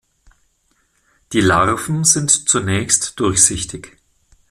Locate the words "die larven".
1.31-2.03